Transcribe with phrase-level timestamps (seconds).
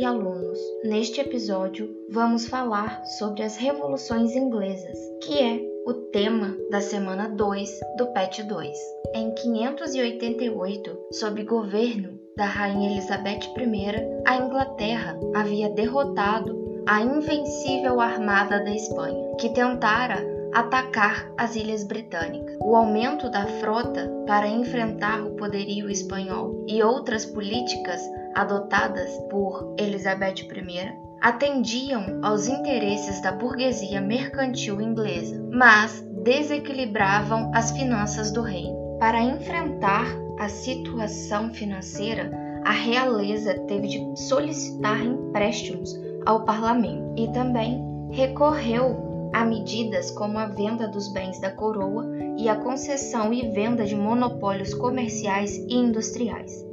[0.00, 0.58] e alunos.
[0.82, 7.78] Neste episódio, vamos falar sobre as revoluções inglesas, que é o tema da semana 2
[7.98, 8.78] do PET 2.
[9.14, 18.58] Em 588, sob governo da Rainha Elizabeth I, a Inglaterra havia derrotado a invencível armada
[18.64, 22.56] da Espanha, que tentara atacar as Ilhas Britânicas.
[22.62, 28.00] O aumento da frota para enfrentar o poderio espanhol e outras políticas
[28.34, 38.30] adotadas por Elizabeth I atendiam aos interesses da burguesia mercantil inglesa, mas desequilibravam as finanças
[38.30, 38.96] do reino.
[38.98, 40.06] Para enfrentar
[40.38, 42.30] a situação financeira,
[42.64, 45.94] a realeza teve de solicitar empréstimos
[46.26, 52.04] ao parlamento e também recorreu a medidas como a venda dos bens da coroa
[52.36, 56.66] e a concessão e venda de monopólios comerciais e industriais.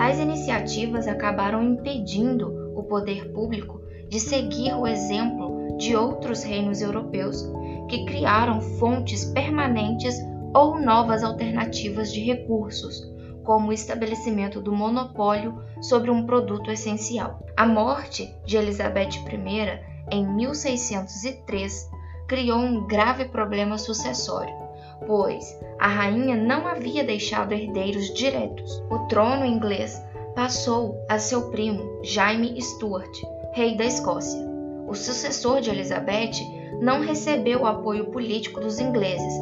[0.00, 7.46] Tais iniciativas acabaram impedindo o poder público de seguir o exemplo de outros reinos europeus
[7.86, 10.14] que criaram fontes permanentes
[10.54, 13.02] ou novas alternativas de recursos,
[13.44, 17.38] como o estabelecimento do monopólio sobre um produto essencial.
[17.54, 21.90] A morte de Elizabeth I em 1603,
[22.26, 24.59] criou um grave problema sucessório,
[25.06, 28.82] pois a rainha não havia deixado herdeiros diretos.
[28.90, 30.02] O trono inglês
[30.34, 33.10] passou a seu primo Jaime Stuart,
[33.52, 34.40] rei da Escócia.
[34.86, 36.32] O sucessor de Elizabeth
[36.80, 39.34] não recebeu o apoio político dos ingleses,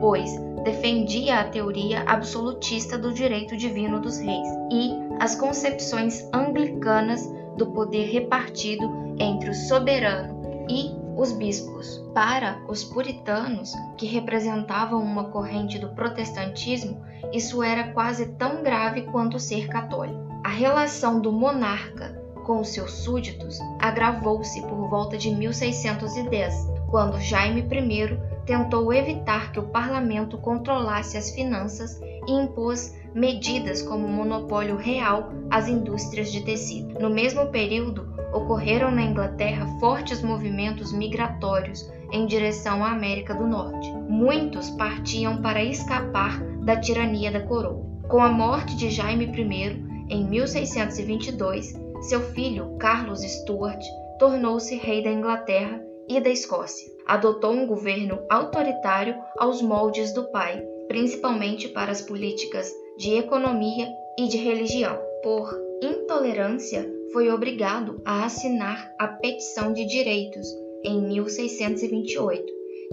[0.00, 0.30] pois
[0.64, 8.06] defendia a teoria absolutista do direito divino dos reis e as concepções anglicanas do poder
[8.06, 8.84] repartido
[9.18, 12.04] entre o soberano e os bispos.
[12.14, 19.40] Para os puritanos, que representavam uma corrente do protestantismo, isso era quase tão grave quanto
[19.40, 20.20] ser católico.
[20.44, 27.62] A relação do monarca com os seus súditos agravou-se por volta de 1610, quando Jaime
[27.62, 35.32] I tentou evitar que o parlamento controlasse as finanças e impôs medidas como monopólio real
[35.50, 37.00] às indústrias de tecido.
[37.00, 43.90] No mesmo período, ocorreram na Inglaterra fortes movimentos migratórios em direção à América do Norte.
[44.08, 47.84] Muitos partiam para escapar da tirania da coroa.
[48.08, 53.82] Com a morte de Jaime I em 1622, seu filho Carlos Stuart
[54.18, 56.86] tornou-se rei da Inglaterra e da Escócia.
[57.06, 63.88] Adotou um governo autoritário aos moldes do pai, principalmente para as políticas de economia
[64.18, 64.98] e de religião.
[65.22, 70.46] Por intolerância, foi obrigado a assinar a Petição de Direitos
[70.84, 72.44] em 1628,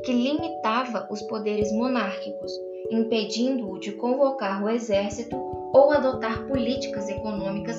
[0.04, 2.52] que limitava os poderes monárquicos,
[2.92, 5.36] impedindo-o de convocar o exército
[5.74, 7.78] ou adotar políticas econômicas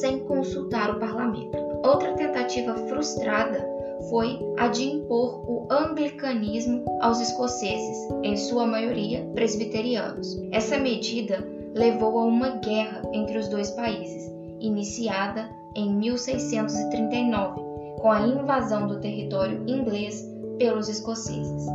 [0.00, 1.58] sem consultar o parlamento.
[1.84, 3.68] Outra tentativa frustrada
[4.08, 10.40] foi a de impor o anglicanismo aos escoceses, em sua maioria presbiterianos.
[10.52, 17.60] Essa medida levou a uma guerra entre os dois países, iniciada em 1639,
[18.00, 20.28] com a invasão do território inglês
[20.58, 21.66] pelos escoceses.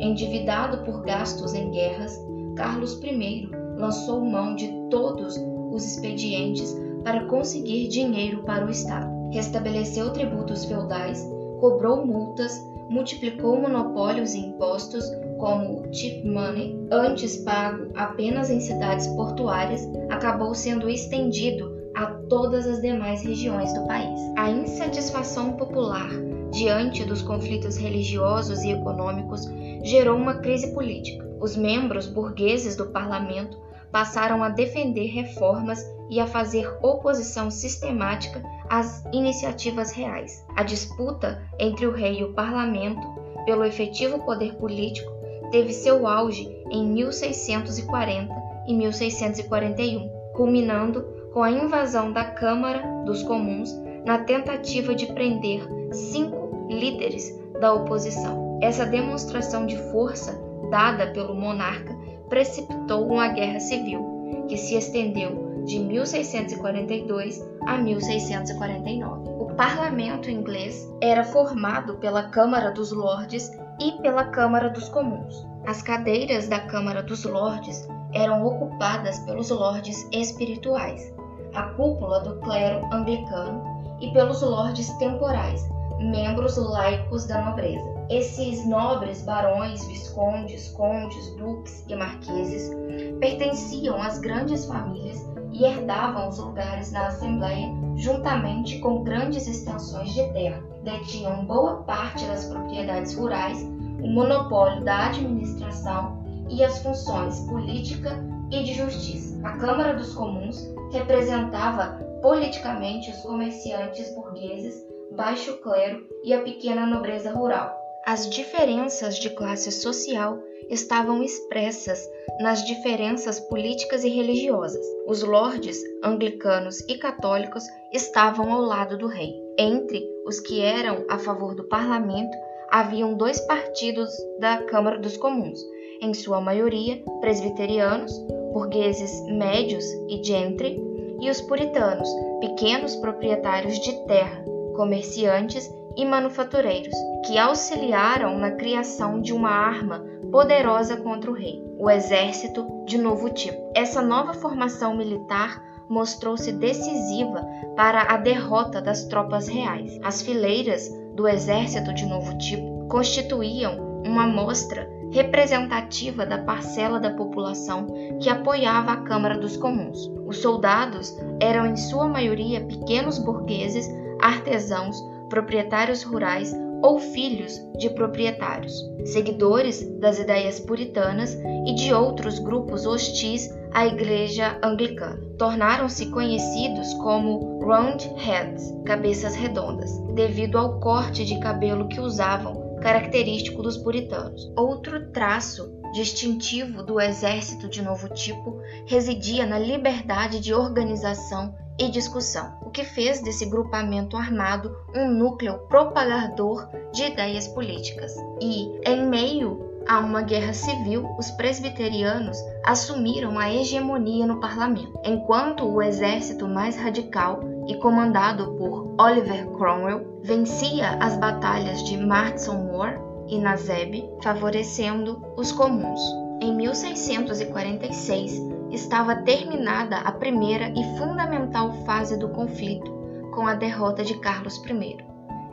[0.00, 2.18] Endividado por gastos em guerras,
[2.56, 5.36] Carlos I lançou mão de todos
[5.70, 9.12] os expedientes para conseguir dinheiro para o Estado.
[9.30, 11.28] Restabeleceu tributos feudais,
[11.60, 15.04] cobrou multas, multiplicou monopólios e impostos,
[15.38, 22.66] como o tip money, antes pago apenas em cidades portuárias, acabou sendo estendido a todas
[22.66, 24.18] as demais regiões do país.
[24.36, 26.08] A insatisfação popular
[26.50, 29.48] diante dos conflitos religiosos e econômicos
[29.82, 31.24] gerou uma crise política.
[31.40, 33.58] Os membros burgueses do parlamento
[33.90, 40.44] passaram a defender reformas e a fazer oposição sistemática às iniciativas reais.
[40.56, 43.06] A disputa entre o rei e o parlamento
[43.44, 45.12] pelo efetivo poder político
[45.50, 48.34] teve seu auge em 1640
[48.66, 53.76] e 1641, culminando com a invasão da Câmara dos Comuns
[54.06, 58.60] na tentativa de prender cinco líderes da oposição.
[58.62, 60.40] Essa demonstração de força
[60.70, 61.92] dada pelo monarca
[62.28, 69.28] precipitou uma guerra civil, que se estendeu de 1642 a 1649.
[69.30, 73.50] O parlamento inglês era formado pela Câmara dos Lordes
[73.80, 75.44] e pela Câmara dos Comuns.
[75.66, 81.12] As cadeiras da Câmara dos Lordes eram ocupadas pelos lordes espirituais,
[81.54, 83.62] a cúpula do clero anglicano
[84.00, 85.68] e pelos lordes temporais,
[85.98, 87.94] membros laicos da nobreza.
[88.10, 92.70] Esses nobres barões, viscondes, condes, duques e marqueses
[93.18, 100.22] pertenciam às grandes famílias e herdavam os lugares na Assembleia juntamente com grandes extensões de
[100.32, 100.62] terra.
[100.82, 103.62] Detinham boa parte das propriedades rurais,
[104.02, 108.22] o monopólio da administração e as funções política
[108.54, 109.40] e de justiça.
[109.44, 110.56] A Câmara dos Comuns
[110.92, 117.76] representava politicamente os comerciantes burgueses, baixo clero e a pequena nobreza rural.
[118.06, 122.00] As diferenças de classe social estavam expressas
[122.40, 124.84] nas diferenças políticas e religiosas.
[125.06, 129.32] Os lordes anglicanos e católicos estavam ao lado do rei.
[129.58, 132.36] Entre os que eram a favor do parlamento,
[132.70, 135.60] haviam dois partidos da Câmara dos Comuns,
[136.00, 138.12] em sua maioria presbiterianos,
[138.54, 140.80] burgueses médios e gentry,
[141.20, 142.08] e os puritanos,
[142.40, 144.44] pequenos proprietários de terra,
[144.76, 146.94] comerciantes e manufatureiros,
[147.26, 153.28] que auxiliaram na criação de uma arma poderosa contra o rei, o exército de novo
[153.30, 153.58] tipo.
[153.74, 157.44] Essa nova formação militar mostrou-se decisiva
[157.76, 159.98] para a derrota das tropas reais.
[160.02, 167.86] As fileiras do exército de novo tipo constituíam uma mostra representativa da parcela da população
[168.20, 170.10] que apoiava a Câmara dos Comuns.
[170.26, 173.88] Os soldados eram em sua maioria pequenos burgueses,
[174.20, 174.96] artesãos,
[175.30, 176.52] proprietários rurais
[176.82, 178.74] ou filhos de proprietários,
[179.04, 181.32] seguidores das ideias puritanas
[181.64, 185.20] e de outros grupos hostis à Igreja Anglicana.
[185.38, 193.78] Tornaram-se conhecidos como Roundheads, cabeças redondas, devido ao corte de cabelo que usavam característico dos
[193.78, 194.52] puritanos.
[194.54, 202.58] Outro traço distintivo do exército de novo tipo residia na liberdade de organização e discussão,
[202.62, 208.14] o que fez desse grupamento armado um núcleo propagador de ideias políticas.
[208.40, 215.66] E, em meio a uma guerra civil, os presbiterianos assumiram a hegemonia no parlamento, enquanto
[215.66, 222.98] o exército mais radical e comandado por Oliver Cromwell vencia as batalhas de Martson Moor
[223.28, 226.00] e Nazeb, favorecendo os comuns.
[226.40, 232.90] Em 1646 estava terminada a primeira e fundamental fase do conflito,
[233.32, 234.98] com a derrota de Carlos I.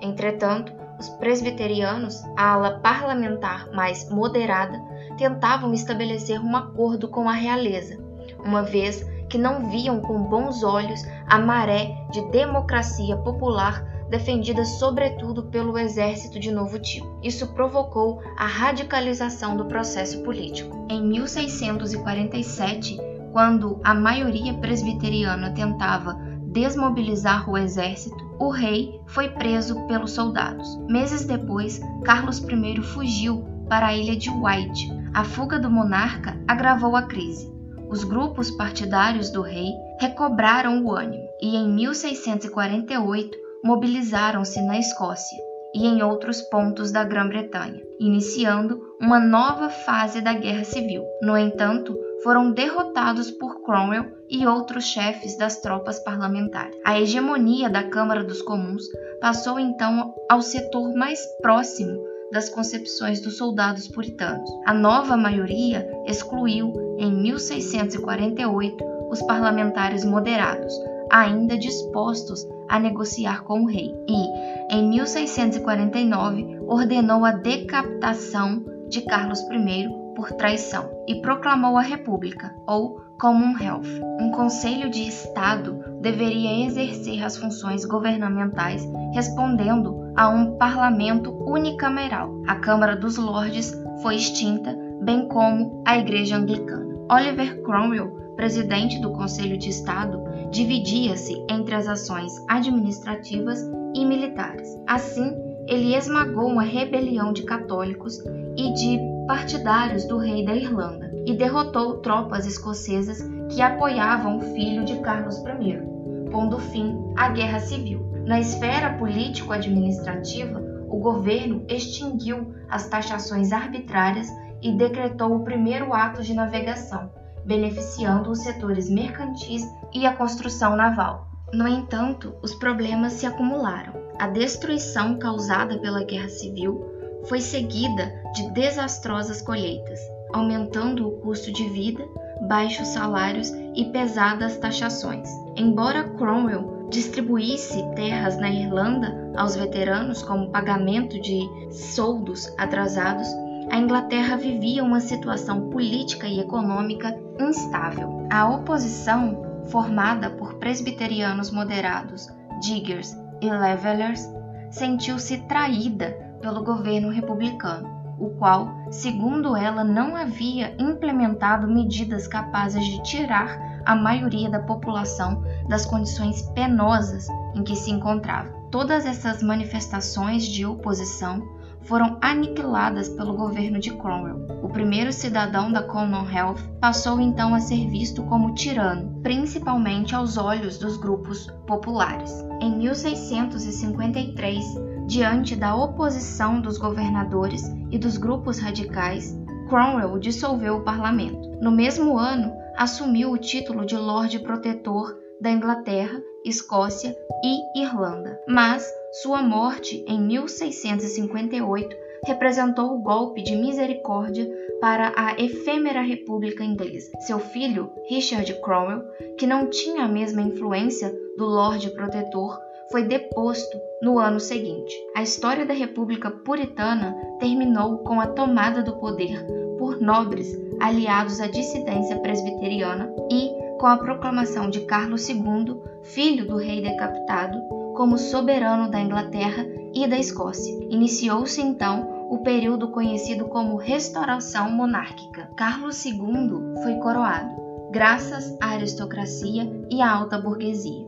[0.02, 4.80] Entretanto, os presbiterianos, a ala parlamentar mais moderada,
[5.18, 7.98] tentavam estabelecer um acordo com a realeza,
[8.46, 15.44] uma vez que não viam com bons olhos a maré de democracia popular defendida sobretudo
[15.44, 17.18] pelo exército de novo tipo.
[17.24, 20.86] Isso provocou a radicalização do processo político.
[20.90, 23.00] Em 1647,
[23.32, 26.14] quando a maioria presbiteriana tentava
[26.46, 30.76] desmobilizar o exército, o rei foi preso pelos soldados.
[30.88, 34.92] Meses depois, Carlos I fugiu para a ilha de White.
[35.14, 37.52] A fuga do monarca agravou a crise.
[37.88, 45.38] Os grupos partidários do rei recobraram o ânimo e, em 1648, mobilizaram-se na Escócia
[45.76, 51.04] e em outros pontos da Grã-Bretanha, iniciando uma nova fase da Guerra Civil.
[51.22, 56.76] No entanto, foram derrotados por Cromwell e outros chefes das tropas parlamentares.
[56.86, 58.84] A hegemonia da Câmara dos Comuns
[59.20, 62.00] passou então ao setor mais próximo
[62.32, 64.50] das concepções dos soldados puritanos.
[64.66, 70.74] A nova maioria excluiu, em 1648, os parlamentares moderados,
[71.12, 79.42] ainda dispostos a negociar com o rei, e, em 1649, ordenou a decapitação de Carlos
[79.42, 83.88] I por traição e proclamou a República, ou Commonwealth.
[84.20, 92.40] Um Conselho de Estado deveria exercer as funções governamentais respondendo a um parlamento unicameral.
[92.48, 93.74] A Câmara dos Lordes
[94.04, 96.96] foi extinta, bem como a Igreja Anglicana.
[97.10, 103.60] Oliver Cromwell, presidente do Conselho de Estado, dividia-se entre as ações administrativas
[103.96, 104.70] e militares.
[104.86, 105.34] Assim,
[105.68, 108.20] ele esmagou uma rebelião de católicos
[108.58, 114.84] e de partidários do rei da Irlanda e derrotou tropas escocesas que apoiavam o filho
[114.84, 118.12] de Carlos I, pondo fim à Guerra Civil.
[118.26, 124.28] Na esfera político-administrativa, o governo extinguiu as taxações arbitrárias
[124.62, 127.12] e decretou o primeiro ato de navegação,
[127.46, 129.64] beneficiando os setores mercantis
[129.94, 131.28] e a construção naval.
[131.54, 133.94] No entanto, os problemas se acumularam.
[134.20, 136.91] A destruição causada pela Guerra Civil
[137.28, 140.00] foi seguida de desastrosas colheitas,
[140.34, 142.04] aumentando o custo de vida,
[142.48, 145.30] baixos salários e pesadas taxações.
[145.56, 153.28] Embora Cromwell distribuísse terras na Irlanda aos veteranos como pagamento de soldos atrasados,
[153.70, 158.28] a Inglaterra vivia uma situação política e econômica instável.
[158.30, 162.28] A oposição, formada por presbiterianos moderados,
[162.62, 164.28] diggers e levelers,
[164.70, 173.02] sentiu-se traída pelo governo republicano, o qual, segundo ela, não havia implementado medidas capazes de
[173.04, 178.52] tirar a maioria da população das condições penosas em que se encontrava.
[178.70, 181.42] Todas essas manifestações de oposição
[181.82, 184.46] foram aniquiladas pelo governo de Cromwell.
[184.62, 190.78] O primeiro cidadão da Commonwealth passou então a ser visto como tirano, principalmente aos olhos
[190.78, 192.46] dos grupos populares.
[192.62, 199.38] Em 1653, diante da oposição dos governadores e dos grupos radicais,
[199.68, 201.50] Cromwell dissolveu o parlamento.
[201.62, 207.14] No mesmo ano, assumiu o título de Lorde Protetor da Inglaterra, Escócia
[207.44, 208.40] e Irlanda.
[208.48, 208.90] Mas
[209.22, 211.94] sua morte em 1658
[212.26, 214.50] representou o golpe de misericórdia
[214.80, 217.12] para a efêmera República Inglesa.
[217.28, 219.04] Seu filho, Richard Cromwell,
[219.38, 222.58] que não tinha a mesma influência do Lorde Protetor,
[222.92, 224.94] foi deposto no ano seguinte.
[225.16, 229.46] A história da República Puritana terminou com a tomada do poder
[229.78, 230.48] por nobres
[230.80, 237.60] aliados à dissidência presbiteriana e com a proclamação de Carlos II, filho do rei decapitado,
[237.96, 240.78] como soberano da Inglaterra e da Escócia.
[240.90, 245.50] Iniciou-se então o período conhecido como Restauração Monárquica.
[245.56, 247.54] Carlos II foi coroado,
[247.92, 251.06] graças à aristocracia e à alta burguesia.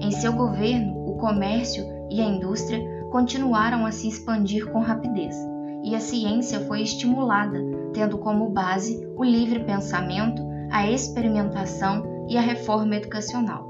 [0.00, 2.78] Em seu governo, o comércio e a indústria
[3.10, 5.34] continuaram a se expandir com rapidez,
[5.82, 7.58] e a ciência foi estimulada,
[7.94, 13.66] tendo como base o livre pensamento, a experimentação e a reforma educacional.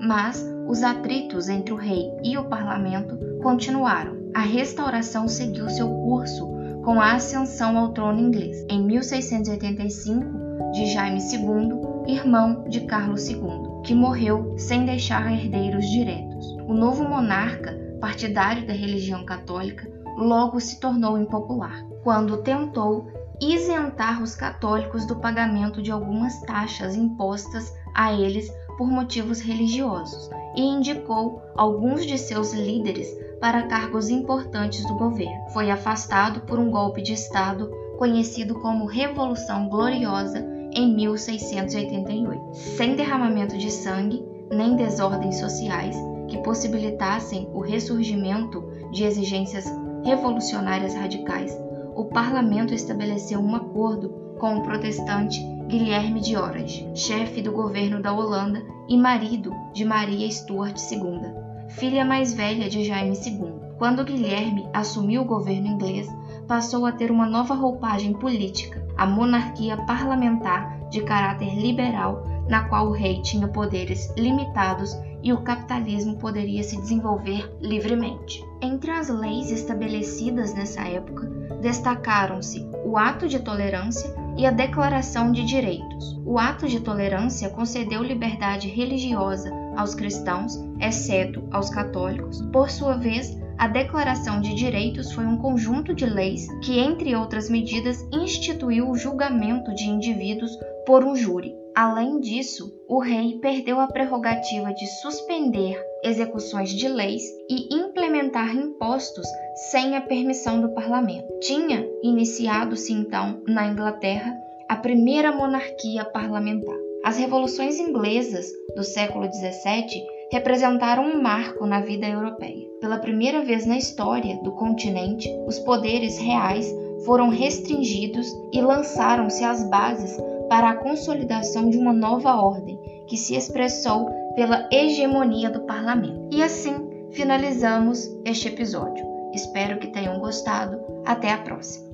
[0.00, 4.18] Mas os atritos entre o rei e o parlamento continuaram.
[4.34, 6.48] A restauração seguiu seu curso
[6.84, 13.38] com a ascensão ao trono inglês, em 1685, de Jaime II, irmão de Carlos II,
[13.84, 16.27] que morreu sem deixar herdeiros diretos.
[16.68, 23.10] O novo monarca, partidário da religião católica, logo se tornou impopular, quando tentou
[23.40, 30.60] isentar os católicos do pagamento de algumas taxas impostas a eles por motivos religiosos e
[30.60, 33.08] indicou alguns de seus líderes
[33.40, 35.48] para cargos importantes do governo.
[35.54, 42.52] Foi afastado por um golpe de Estado conhecido como Revolução Gloriosa em 1688.
[42.52, 45.96] Sem derramamento de sangue nem desordens sociais,
[46.28, 49.64] que possibilitassem o ressurgimento de exigências
[50.04, 51.58] revolucionárias radicais,
[51.96, 58.12] o parlamento estabeleceu um acordo com o protestante Guilherme de Orange, chefe do governo da
[58.12, 61.20] Holanda e marido de Maria Stuart II,
[61.68, 63.52] filha mais velha de Jaime II.
[63.76, 66.08] Quando Guilherme assumiu o governo inglês,
[66.46, 72.88] passou a ter uma nova roupagem política, a monarquia parlamentar de caráter liberal, na qual
[72.88, 78.44] o rei tinha poderes limitados e o capitalismo poderia se desenvolver livremente.
[78.60, 81.26] Entre as leis estabelecidas nessa época,
[81.60, 86.18] destacaram-se o Ato de Tolerância e a Declaração de Direitos.
[86.24, 92.40] O Ato de Tolerância concedeu liberdade religiosa aos cristãos, exceto aos católicos.
[92.52, 97.50] Por sua vez, a Declaração de Direitos foi um conjunto de leis que, entre outras
[97.50, 100.52] medidas, instituiu o julgamento de indivíduos
[100.86, 101.57] por um júri.
[101.74, 109.26] Além disso, o rei perdeu a prerrogativa de suspender execuções de leis e implementar impostos
[109.70, 111.26] sem a permissão do parlamento.
[111.40, 114.36] Tinha iniciado-se então na Inglaterra
[114.68, 116.76] a primeira monarquia parlamentar.
[117.04, 122.68] As revoluções inglesas do século XVII representaram um marco na vida europeia.
[122.80, 126.70] Pela primeira vez na história do continente, os poderes reais
[127.04, 133.34] foram restringidos e lançaram-se as bases para a consolidação de uma nova ordem que se
[133.34, 136.28] expressou pela hegemonia do parlamento.
[136.30, 139.04] E assim finalizamos este episódio.
[139.32, 140.80] Espero que tenham gostado.
[141.04, 141.87] Até a próxima!